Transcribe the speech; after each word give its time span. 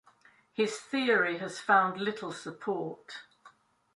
His 0.51 0.79
theory 0.79 1.37
has 1.37 1.59
found 1.59 2.01
little 2.01 2.31
support. 2.31 3.19